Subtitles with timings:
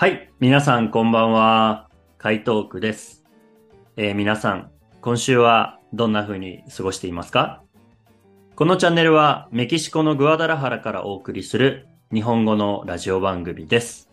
[0.00, 0.32] はい。
[0.40, 1.90] 皆さんこんばんは。
[2.16, 3.22] 海東区です。
[3.98, 4.70] えー皆さん、
[5.02, 7.62] 今週はどんな風に過ごしていますか？
[8.56, 14.10] このチャンネルはメキシコのグアダラハラからお送りする日本語のラジオ番組です。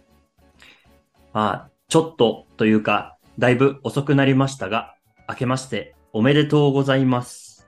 [1.31, 4.93] まあ、ちょっとというか、だいぶ遅くなりましたが、
[5.29, 7.65] 明けましておめでとうございます。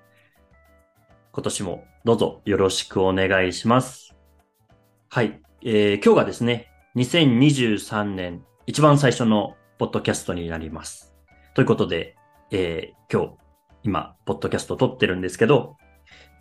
[1.32, 4.14] 今年もどうぞよろしくお願いします。
[5.08, 5.40] はい。
[5.64, 11.14] えー今日がですね、2023年一番最初のポッドキャストになります。
[11.54, 12.16] ということで、
[12.50, 13.38] えー今日、
[13.84, 15.78] 今、ポッドキャスト撮ってるんですけど、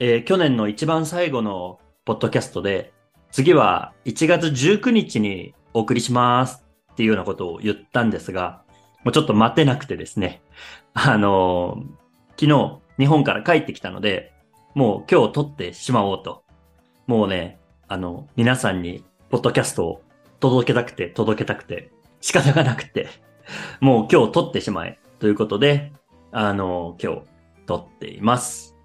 [0.00, 2.94] えー去年の一番最後のポッドキャストで、
[3.30, 8.62] 次は1月19日にお送りしますっていうようなことを言ったんですが、
[9.04, 10.40] もうちょっと待てなくてですね、
[10.94, 14.32] あのー昨日日本から帰ってきたので、
[14.74, 16.42] もう今日撮ってしまおうと。
[17.06, 20.02] もうね、あの、皆さんにポッドキャストを
[20.40, 23.08] 届けたくて届けたくて仕方がなくて、
[23.80, 25.92] もう今日撮ってしまえということで、
[26.32, 27.22] あの、今日
[27.66, 28.76] 撮っています。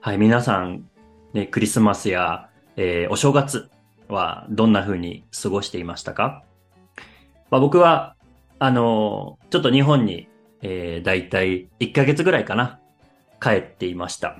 [0.00, 0.88] はい、皆さん、
[1.32, 3.70] ね、クリスマスや、えーお正月
[4.08, 6.42] はどんな風に過ごしていましたか？
[7.50, 8.16] まあ、僕は、
[8.58, 10.28] あの、ちょっと日本に、
[10.62, 12.80] えー、だいたい1ヶ月ぐらいかな、
[13.40, 14.36] 帰っていました。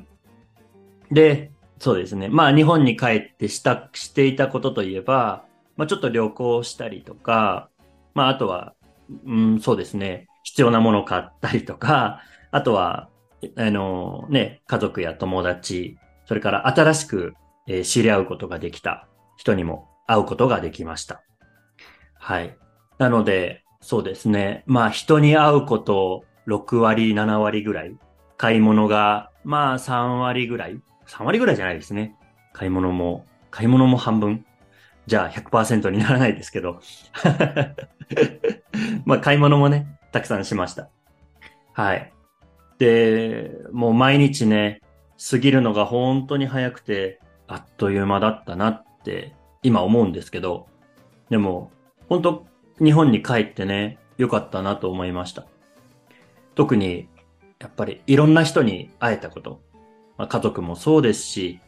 [1.11, 2.29] で、そうですね。
[2.29, 5.45] まあ日本に帰ってした、していたことといえば、
[5.77, 7.69] まあちょっと旅行したりとか、
[8.15, 8.75] まああとは、
[9.27, 10.27] うん、そうですね。
[10.43, 13.09] 必要なもの買ったりとか、あとは、
[13.57, 15.97] あのね、家族や友達、
[16.27, 17.35] それから新しく、
[17.85, 21.23] 知り合うことができた人にも会うことができました。
[22.19, 22.57] はい。
[22.99, 24.65] なので、そうですね。
[24.67, 27.97] まあ人に会うこと6割、7割ぐらい。
[28.37, 30.81] 買い物が、まあ3割ぐらい。
[31.07, 32.17] 3割ぐらいじゃないですね。
[32.53, 34.45] 買い物も、買い物も半分。
[35.11, 36.81] じゃあ100%にならないですけど。
[39.05, 40.89] まあ買い物もね、たくさんしました。
[41.73, 42.13] はい。
[42.79, 44.83] で、もう毎日ね、
[45.31, 47.19] 過ぎるのが本当に早くて、
[47.49, 49.35] あっという間だったなって
[49.65, 50.69] 今思うんですけど、
[51.29, 51.73] でも、
[52.09, 52.47] 本当
[52.79, 55.45] 日本に帰ってね、良かったなと思いました。
[56.55, 57.09] 特に、
[57.59, 59.61] やっぱりいろんな人に会えたこと。
[60.17, 61.59] まあ、家族もそうですし、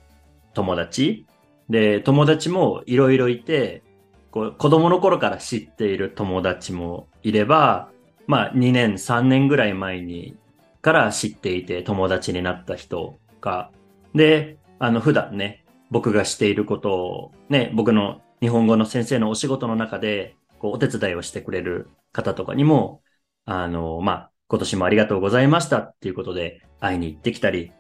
[0.55, 1.27] 友達
[1.69, 3.83] で、友達もいろいろいて、
[4.31, 7.91] こう子供の頃から知っている友達もいれば、
[8.27, 10.37] まあ2年、3年ぐらい前に
[10.81, 13.71] から知っていて友達になった人が、
[14.15, 23.03] で、あの普段ね、僕がしていることをね、僕の日本語の先生のお仕事の中で、こうお手伝いをしてくれる方とかにも、
[23.45, 27.73] あの、まあ、今年もありがとうございましたっていうことで会いに行ってきたり、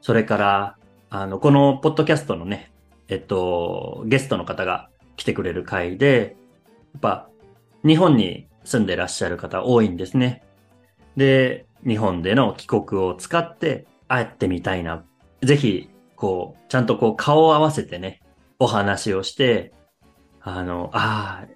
[0.00, 0.76] それから、
[1.08, 2.70] あの、このポッドキャストのね、
[3.10, 6.36] えっと、ゲストの方が来てくれる回で、
[6.94, 7.28] やっぱ、
[7.84, 10.44] 日本に住んでらっしゃる方多いんですね。
[11.16, 15.04] で、日本での帰国を使って会ってみたいな。
[15.42, 18.22] ぜひ、こう、ちゃんとこう顔を合わせてね、
[18.60, 19.72] お話をして、
[20.40, 21.48] あの、ああ、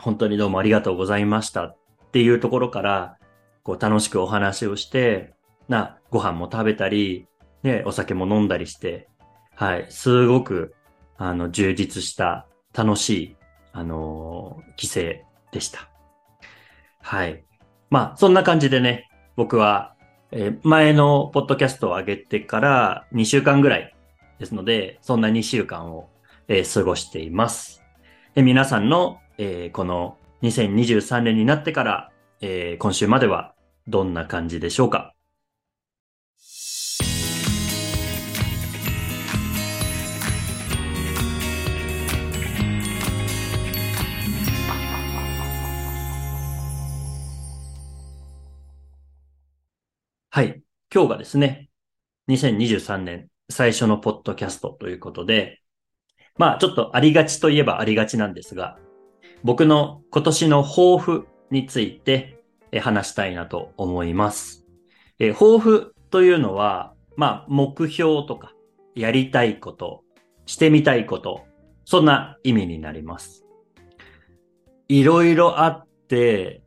[0.00, 1.76] 本当にどうもありがとうございましたっ
[2.10, 3.16] ていうところから、
[3.62, 5.34] こう楽しくお話をして、
[5.68, 7.28] な、ご飯も食べたり、
[7.62, 9.08] ね、お酒も飲んだりして、
[9.54, 10.74] はい、すごく、
[11.20, 13.36] あの、充実した、楽しい、
[13.72, 15.00] あのー帰省
[15.52, 15.90] でした。
[17.02, 17.44] はい。
[17.90, 19.94] まあ、そんな感じでね、僕は、
[20.32, 23.94] えー前のポッドキャストを上げてから2週間ぐらい
[24.38, 26.08] ですので、そんな2週間を、
[26.48, 27.82] えー過ごしています。
[28.34, 32.10] で皆さんの、えーこの2023年になってから、
[32.40, 33.54] え今週までは
[33.88, 35.14] どんな感じでしょうか？
[50.32, 50.62] はい。
[50.94, 51.70] 今日がですね、
[52.28, 55.60] 2023年最初のポッドキャストということで、
[56.38, 58.78] まあちょっとありがちといえばありがちなんですが、
[59.42, 62.44] 僕の今年の抱負について
[62.80, 64.64] 話したいなと思います。
[65.18, 68.52] え抱負というのは、まあ目標とか、
[68.94, 70.04] やりたいこと、
[70.46, 71.44] してみたいこと、
[71.84, 73.44] そんな意味になります。
[74.86, 76.62] いろいろあって、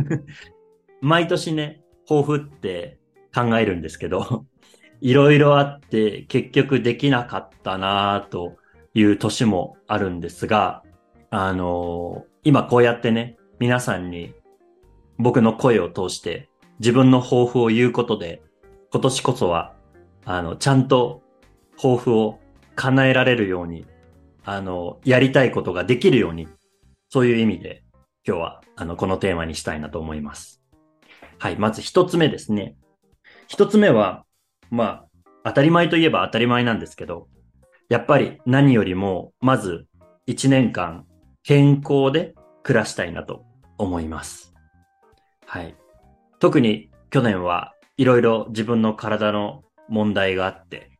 [1.00, 2.98] 毎年ね、抱負って
[3.34, 4.46] 考えるんですけど、
[5.00, 8.56] いろいろあって結局できなかったなと
[8.94, 10.82] いう年もあるんですが、
[11.30, 14.32] あのー今こうやってね、皆さんに
[15.18, 16.48] 僕の声を通して
[16.78, 18.40] 自分の抱負を言うことで、
[18.92, 19.74] 今年こそは、
[20.24, 21.22] あの、ちゃんと
[21.76, 22.38] 抱負を
[22.76, 23.84] 叶えられるように、
[24.44, 26.46] あの、やりたいことができるように、
[27.08, 27.82] そういう意味で
[28.24, 30.62] 今日は、あの、このテーマにしたいなと思います。
[31.38, 31.56] はい。
[31.56, 32.76] まず一つ目ですね。
[33.48, 34.24] 一つ目は、
[34.70, 35.06] まあ、
[35.44, 37.28] 当たり前といえば当たり前なんですけど、
[37.88, 39.86] やっぱり何よりも、まず
[40.26, 41.06] 一年間
[41.44, 42.34] 健康で
[42.64, 43.44] 暮らしたいなと
[43.78, 44.54] 思います。
[45.46, 45.76] はい。
[46.40, 50.90] 特に去年はいろいろ自分の体の問題があって、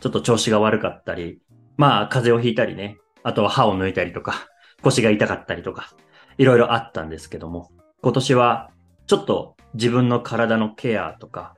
[0.00, 1.40] ちょっと調子が悪かったり、
[1.76, 4.48] まあ風邪をひいたりね、あとは歯を抜いたりとか、
[4.82, 5.90] 腰が痛かったりとか、
[6.38, 7.70] いろいろあったんですけども、
[8.02, 8.70] 今年は
[9.06, 11.54] ちょっと自分の体のケアとか、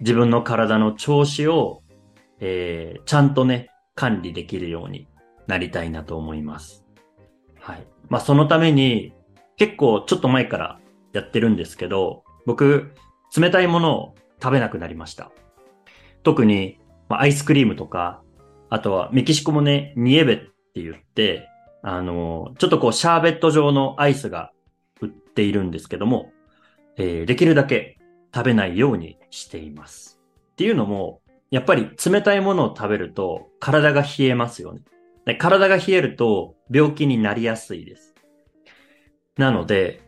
[0.00, 1.82] 自分の体の調子を、
[2.38, 5.08] えー、ちゃんとね、管理できるように
[5.46, 6.84] なりたいなと思います。
[7.60, 7.86] はい。
[8.08, 9.12] まあそのために、
[9.56, 10.80] 結構ちょっと前から
[11.12, 12.92] やってるんですけど、僕、
[13.36, 15.30] 冷たいものを食べなくなりました。
[16.22, 18.22] 特に、まあ、アイスクリームとか、
[18.70, 21.48] あとはメキシコもね、ニエベって言って、
[21.82, 24.52] あの、ちょっとこうシャーベット状のアイスが
[25.00, 26.32] 売っているんですけども、
[26.96, 27.98] えーできるだけ
[28.34, 30.20] 食べないようにしています。
[30.52, 31.20] っていうのも、
[31.50, 34.82] やっぱり冷たいものを食べると体が冷えますよね。
[35.24, 38.14] で体が冷えると病気になりやすいです。
[39.36, 40.00] なので、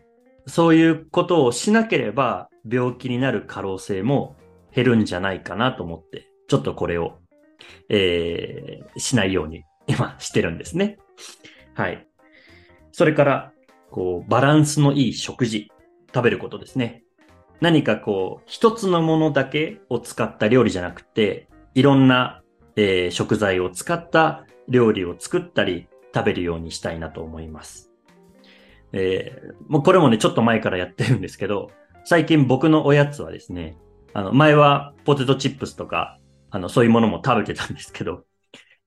[0.46, 4.36] そういうことをしなければ病気になる可能性も
[4.74, 7.18] 減るんじゃないかなと思って、ちょっとこれを、
[7.88, 10.98] えーしないように今してるんですね。
[11.74, 12.06] はい。
[12.92, 13.52] それから、
[13.90, 15.70] こう、バランスのいい食事、
[16.14, 17.02] 食べることですね。
[17.60, 22.42] 何かこう、一つのものだけを使った料理じゃなくて、いろんな、
[22.76, 27.90] えー食材を使った料理を作ったり、食べるようにしたいなと思います。
[28.92, 31.70] えーもうこれもね、ちょっと前からやってるんですけど、
[32.04, 33.76] 最近僕のおやつはですね、
[34.12, 36.18] あの、前はポテトチップスとか、
[36.50, 38.24] あの、そういうものも食べてたんですけど、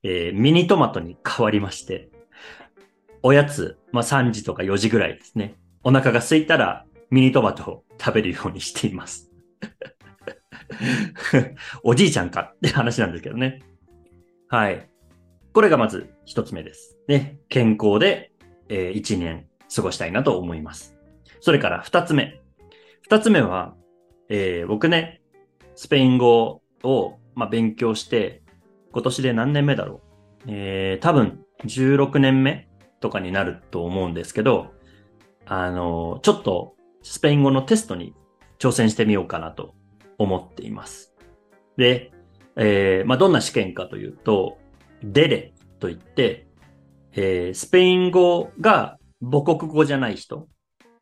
[0.03, 2.09] えーミニトマトに変わりまして、
[3.23, 5.55] おやつ、まあ3時とか4時ぐらいですね。
[5.83, 9.31] お腹が空いたらミニトマトを食べるようにしています。
[11.81, 13.61] おじいちゃんかって話なんですけどね。
[14.49, 14.89] はい。
[15.53, 16.97] これがまず一つ目です。
[17.07, 17.39] ね。
[17.47, 18.33] 健康で、
[18.67, 20.97] えー一年過ごしたいなと思います。
[21.39, 22.41] それから二つ目。
[23.03, 23.77] 二つ目は、
[24.27, 25.21] えー僕ね、
[25.75, 28.43] スペイン語を、まあ、勉強して、
[28.91, 30.01] 今年で何年目だろ
[30.45, 30.49] う。
[30.49, 32.67] えー多分16年目
[32.99, 34.73] とかになると思うんですけど、
[35.45, 36.74] あの、ちょっと
[37.05, 38.15] スペイン語のテストに
[38.57, 39.75] 挑戦してみようかなと
[40.17, 41.13] 思っています。
[41.77, 42.11] で、
[42.57, 44.57] えーまあ、どんな試験かというと、
[45.03, 46.47] デレといって、
[47.13, 50.47] えースペイン語が母国語じゃない人、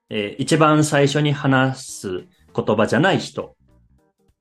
[0.10, 3.56] えー一番最初に話す言葉じゃない人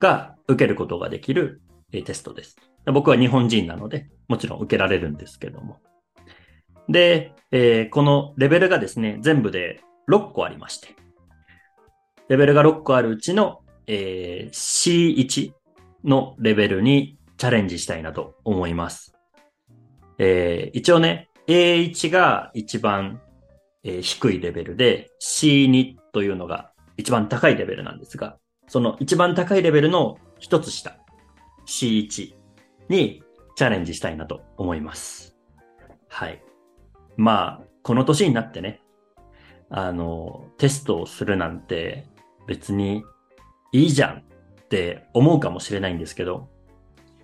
[0.00, 1.62] が受けることができる、
[1.92, 2.56] えーテストです。
[2.86, 5.78] 僕は日本人なので、もちろん受けられるんですけども。
[6.88, 9.80] で、えーこのレベルがですね、全部で
[10.10, 11.01] 6個ありまして。
[12.32, 15.52] レベルが6個あるうちの、えー C1
[16.02, 19.14] のレベルにチャレンジしたいなと思います。
[20.16, 23.20] えー一応ね、A1 が一番、
[23.84, 30.96] えー低いレベルで C2 というのが一番高いレベルなんですが、その一番高いレベルの一つ下、
[31.66, 32.32] C1
[32.88, 33.22] に
[33.56, 35.36] チャレンジしたいなと思います。
[36.08, 36.42] はい。
[37.18, 38.80] まあ、この年になってね、
[39.68, 42.10] あの、テストをするなんて
[42.46, 43.04] 別に
[43.72, 44.22] いいじゃんっ
[44.68, 46.48] て思うかもしれないんですけど、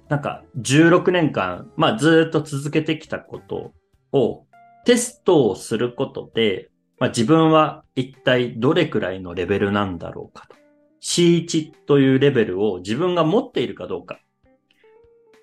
[0.09, 3.73] なんか16年間、まあずっと続けてきたこと
[4.13, 4.47] を
[4.85, 10.57] テストをすることで、まあ自分は一体どれくらいのレベルなんだろうかと。
[11.01, 14.21] C1 というレベルを自分が持っているかどうか。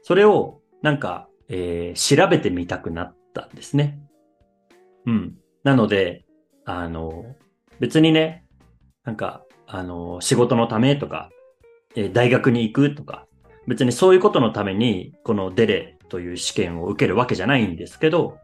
[0.02, 4.00] それをなんか、えー調べてみたくなったんですね。
[5.06, 5.38] うん。
[5.64, 6.26] なので、
[6.66, 7.36] あの、
[7.80, 8.46] 別にね、
[9.04, 11.30] なんか、あの、仕事のためとか、
[11.96, 13.26] え大学に行くとか、
[13.68, 18.38] 別にそういうことのために、このデレという試験を受けるわけじゃないんですけど、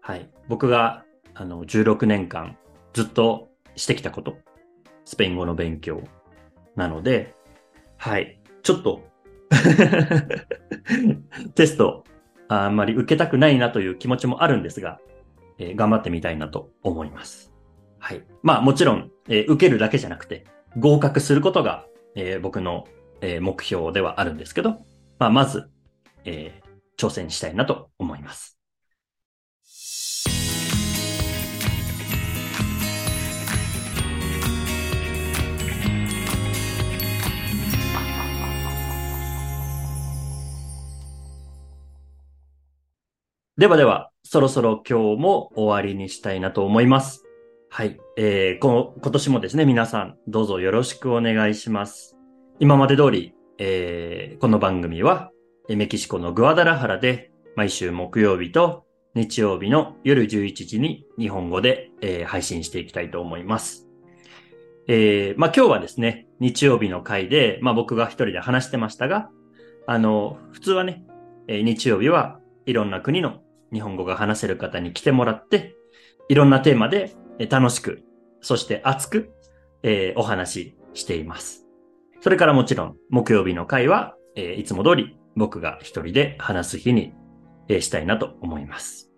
[0.00, 0.28] はい。
[0.48, 2.56] 僕が、あの、16年間
[2.92, 4.36] ずっとしてきたこと、
[5.04, 6.02] スペイン語の勉強
[6.76, 7.34] なので、
[7.96, 8.40] はい。
[8.62, 9.02] ちょっと、
[11.54, 12.04] テスト、
[12.48, 14.98] あんまり受けたくないなという気持ちもあるんですが、
[15.58, 17.52] えー頑張ってみたいなと思います。
[17.98, 18.24] はい。
[18.42, 20.44] まあもちろん、えー受けるだけじゃなくて、
[20.76, 22.86] 合格することが、えー僕の、
[23.20, 24.80] えー目標ではあるんですけど、
[25.20, 25.70] まあまず、
[26.24, 28.58] えー挑戦したいなと思います。
[43.56, 47.29] ではでは、そろそろ今日も終わりにしたいなと思います。
[47.72, 48.00] はい。
[48.16, 52.16] えー、こ今年もですね、皆さん、どうぞよろしくお願いします。
[52.58, 55.30] 今まで通り、えー、この番組は、
[55.68, 63.86] メキシコのグアダラハラで、毎週木曜日と日曜日の夜11時に日本語で、えー、配信していきたいと思います。
[64.88, 69.30] えー、まあ今日はですね、日曜日の回で、まあ僕が一人で話してましたが、
[69.86, 71.04] あの、普通はね、
[71.46, 75.76] えー、日曜日はいろんな国の日本語が話せる方に来てもらって、
[76.28, 77.14] いろんなテーマで
[77.46, 78.02] 楽しく、
[78.40, 79.30] そして熱く、
[79.82, 81.66] えー、お話ししています。
[82.20, 87.14] それからもちろん、木曜日の回は、えー、いつも通り僕が一人で話す日に、
[87.68, 89.10] えー、したいなと思います。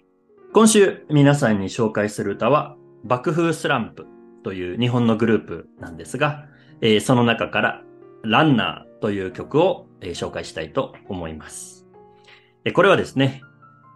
[0.52, 4.06] 今週皆さんに紹介する歌は、爆風スランプ
[4.44, 6.46] という日本のグループなんですが、
[6.80, 7.82] えー、その中から
[8.22, 11.86] ランナーという曲を、えー、紹介したいと思います。
[12.64, 13.42] えこれはですね、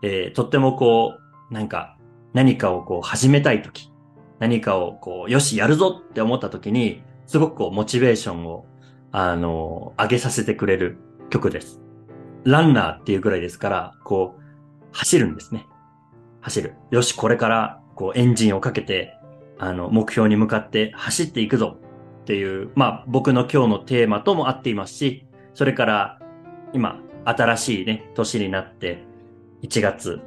[0.02, 1.14] えー、とってもこ
[1.50, 1.96] う、なんか
[2.32, 3.90] 何かをこう始めたいとき、
[4.38, 8.66] 何かをこう、よし、やるぞって思った時に、すごくこう、モチベーションを、
[9.12, 10.98] あの、上げさせてくれる
[11.30, 11.80] 曲です。
[12.44, 14.42] ランナーっていうぐらいですから、こう、
[14.92, 15.66] 走るんですね。
[16.40, 16.74] 走る。
[16.90, 19.16] よし、これから、こう、エンジンをかけて、
[19.58, 21.78] あの、目標に向かって走っていくぞ
[22.22, 26.18] っていう、まあ、僕の今日のテーマとも合っていますし、それから、
[26.72, 29.04] 今、新しいね、年になって、
[29.62, 30.20] 1月、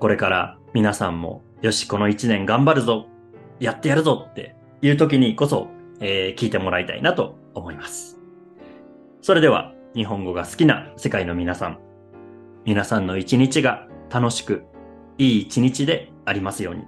[0.00, 3.06] これから皆さんも、よし、この1年頑張るぞ
[3.60, 5.68] やってやるぞっていう時にこそ、
[6.00, 8.18] えー、聞いてもらいたいなと思います。
[9.22, 11.78] それでは、日本語が好きな世界の皆さん、
[12.64, 14.64] 皆さんの一日が楽しく、
[15.18, 16.84] いい一日でありますように。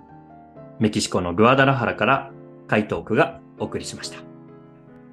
[0.78, 2.30] メキシコのグアダラハラから
[2.66, 4.18] 回答句がお送りしました。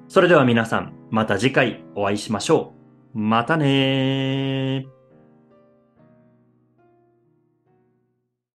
[0.08, 2.74] それでは皆さん、また次回お会いしましょ
[3.14, 3.18] う。
[3.18, 5.03] またねー。